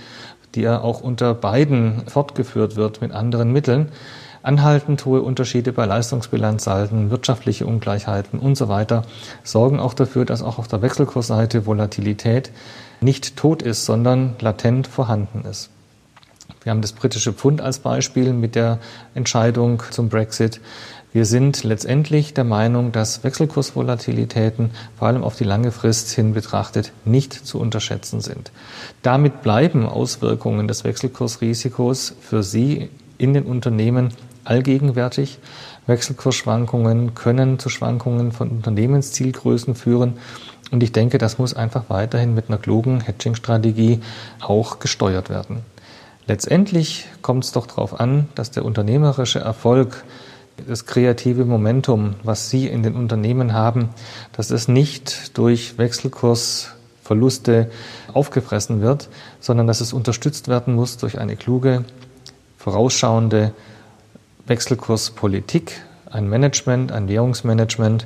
die 0.54 0.62
ja 0.62 0.82
auch 0.82 1.02
unter 1.02 1.34
beiden 1.34 2.08
fortgeführt 2.08 2.76
wird 2.76 3.02
mit 3.02 3.14
anderen 3.14 3.52
Mitteln, 3.52 3.90
anhaltend 4.44 5.06
hohe 5.06 5.22
Unterschiede 5.22 5.72
bei 5.72 5.86
Leistungsbilanzsalden, 5.86 7.10
wirtschaftliche 7.10 7.66
Ungleichheiten 7.66 8.40
und 8.40 8.56
so 8.56 8.68
weiter 8.68 9.04
sorgen 9.44 9.80
auch 9.80 9.94
dafür, 9.94 10.26
dass 10.26 10.44
auch 10.44 10.58
auf 10.58 10.68
der 10.68 10.82
Wechselkursseite 10.82 11.66
Volatilität 11.66 12.52
nicht 13.02 13.38
tot 13.38 13.62
ist, 13.62 13.86
sondern 13.86 14.36
latent 14.40 14.88
vorhanden 14.88 15.46
ist. 15.50 15.70
Wir 16.64 16.72
haben 16.72 16.82
das 16.82 16.94
britische 16.94 17.34
Pfund 17.34 17.62
als 17.62 17.80
Beispiel 17.80 18.34
mit 18.34 18.56
der 18.56 18.80
Entscheidung 19.14 19.84
zum 19.92 20.10
Brexit. 20.10 20.62
Wir 21.14 21.26
sind 21.26 21.64
letztendlich 21.64 22.34
der 22.34 22.46
Meinung, 22.46 22.94
dass 22.94 23.24
Wechselkursvolatilitäten 23.26 24.72
vor 24.98 25.10
allem 25.10 25.24
auf 25.24 25.36
die 25.36 25.44
lange 25.44 25.72
Frist 25.72 26.10
hin 26.12 26.34
betrachtet 26.34 26.94
nicht 27.04 27.34
zu 27.34 27.60
unterschätzen 27.60 28.22
sind. 28.22 28.52
Damit 29.02 29.42
bleiben 29.42 29.86
Auswirkungen 29.86 30.70
des 30.70 30.86
Wechselkursrisikos 30.86 32.16
für 32.22 32.44
Sie 32.44 32.90
in 33.18 33.34
den 33.34 33.44
Unternehmen 33.44 34.14
allgegenwärtig. 34.46 35.40
Wechselkursschwankungen 35.88 37.14
können 37.14 37.60
zu 37.60 37.68
Schwankungen 37.70 38.32
von 38.32 38.50
Unternehmenszielgrößen 38.50 39.76
führen. 39.76 40.14
Und 40.72 40.82
ich 40.82 40.94
denke, 40.94 41.18
das 41.18 41.38
muss 41.38 41.54
einfach 41.54 41.86
weiterhin 41.90 42.34
mit 42.34 42.48
einer 42.48 42.58
klugen 42.58 43.02
Hedging-Strategie 43.02 44.00
auch 44.40 44.80
gesteuert 44.80 45.30
werden. 45.30 45.60
Letztendlich 46.28 47.08
kommt 47.22 47.44
es 47.44 47.52
doch 47.52 47.68
darauf 47.68 48.00
an, 48.00 48.28
dass 48.36 48.52
der 48.52 48.66
unternehmerische 48.66 49.40
Erfolg, 49.40 50.04
das 50.68 50.86
kreative 50.86 51.46
Momentum, 51.46 52.16
was 52.24 52.50
Sie 52.50 52.68
in 52.68 52.84
den 52.84 52.96
Unternehmen 52.96 53.54
haben, 53.54 53.90
dass 54.34 54.52
es 54.52 54.68
nicht 54.68 55.38
durch 55.38 55.78
Wechselkursverluste 55.80 57.72
aufgefressen 58.14 58.82
wird, 58.82 59.10
sondern 59.40 59.66
dass 59.66 59.82
es 59.82 59.94
unterstützt 59.94 60.48
werden 60.48 60.76
muss 60.76 60.98
durch 60.98 61.18
eine 61.18 61.36
kluge, 61.36 61.86
vorausschauende 62.58 63.54
Wechselkurspolitik, 64.46 65.82
ein 66.12 66.30
Management, 66.30 66.92
ein 66.92 67.08
Währungsmanagement. 67.08 68.06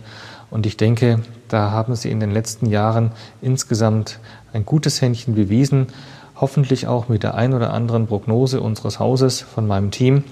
Und 0.49 0.65
ich 0.65 0.78
denke, 0.78 1.19
da 1.49 1.71
haben 1.71 1.95
Sie 1.95 2.10
in 2.10 2.21
den 2.21 2.32
letzten 2.32 2.67
Jahren 2.67 3.12
insgesamt 3.41 4.19
ein 4.54 4.65
gutes 4.65 5.01
Händchen 5.01 5.36
bewiesen 5.36 5.88
hoffentlich 6.36 6.88
auch 6.88 7.08
mit 7.08 7.24
der 7.24 7.36
ein 7.36 7.54
oder 7.54 7.74
anderen 7.74 8.08
Prognose 8.08 8.60
unseres 8.60 9.00
Hauses 9.00 9.41
von 9.41 9.67
meinem 9.67 9.91
Team. 9.91 10.24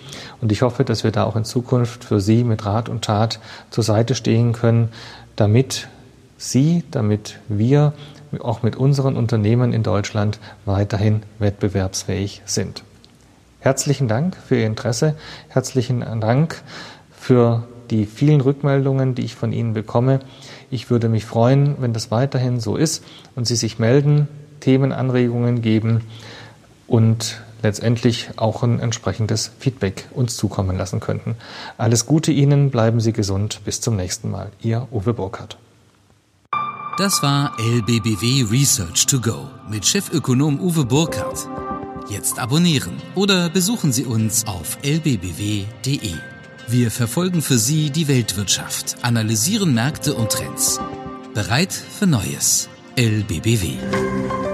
Und 0.42 0.52
ich 0.52 0.62
hoffe, 0.62 0.84
dass 0.84 1.04
wir 1.04 1.12
da 1.12 1.24
auch 1.24 1.36
in 1.36 1.46
Zukunft 1.46 2.04
für 2.04 2.20
Sie 2.20 2.44
mit 2.44 2.66
Rat 2.66 2.90
und 2.90 3.06
Tat 3.06 3.40
zur 3.70 3.84
Seite 3.84 4.16
stehen 4.16 4.54
können, 4.54 4.90
damit 5.36 5.88
Sie, 6.38 6.84
damit 6.92 7.40
wir 7.48 7.94
auch 8.40 8.64
mit 8.64 8.76
unseren 8.76 9.16
Unternehmen 9.16 9.74
in 9.74 9.84
Deutschland 9.84 10.40
weiterhin 10.66 11.22
wettbewerbsfähig 11.40 12.42
sind. 12.46 12.84
Herzlichen 13.60 14.08
Dank 14.08 14.36
für 14.36 14.58
Ihr 14.58 14.66
Interesse. 14.66 15.16
Herzlichen 15.48 16.04
Dank 16.20 16.62
für 17.12 17.64
die 17.92 18.06
vielen 18.06 18.42
Rückmeldungen, 18.42 19.16
die 19.16 19.24
ich 19.24 19.36
von 19.36 19.54
Ihnen 19.54 19.74
bekomme. 19.74 20.20
Ich 20.70 20.90
würde 20.90 21.08
mich 21.08 21.26
freuen, 21.26 21.76
wenn 21.80 21.94
das 21.94 22.12
weiterhin 22.12 22.60
so 22.60 22.76
ist 22.76 23.06
und 23.36 23.48
Sie 23.48 23.56
sich 23.56 23.80
melden 23.80 24.28
Themenanregungen 24.64 25.62
geben 25.62 26.02
und 26.88 27.42
letztendlich 27.62 28.30
auch 28.38 28.64
ein 28.64 28.80
entsprechendes 28.80 29.52
Feedback 29.60 30.08
uns 30.14 30.38
zukommen 30.38 30.78
lassen 30.78 31.02
könnten. 31.02 31.36
Alles 31.78 32.06
Gute 32.06 32.32
Ihnen, 32.32 32.72
bleiben 32.72 33.02
Sie 33.02 33.12
gesund, 33.12 33.62
bis 33.66 33.82
zum 33.82 33.98
nächsten 33.98 34.32
Mal. 34.32 34.52
Ihr 34.62 34.88
Uwe 34.92 35.14
Burkhardt. 35.14 35.58
Das 36.98 37.22
war 37.24 37.58
LBBW 37.60 38.46
Research 38.52 39.06
to 39.08 39.20
Go 39.20 39.50
mit 39.70 39.86
Chefökonom 39.86 40.60
Uwe 40.62 40.86
Burkhardt. 40.86 41.48
Jetzt 42.10 42.40
abonnieren 42.40 43.02
oder 43.16 43.50
besuchen 43.50 43.92
Sie 43.92 44.06
uns 44.06 44.46
auf 44.46 44.78
lbbw.de. 44.84 46.14
Wir 46.68 46.92
verfolgen 46.92 47.42
für 47.42 47.58
Sie 47.58 47.90
die 47.90 48.08
Weltwirtschaft, 48.08 48.98
analysieren 49.02 49.74
Märkte 49.74 50.14
und 50.14 50.30
Trends. 50.30 50.80
Bereit 51.34 51.74
für 51.74 52.08
Neues. 52.08 52.70
LBBW. 52.96 54.53